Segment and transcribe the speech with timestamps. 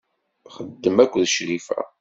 [0.45, 1.79] Txeddem akked Crifa.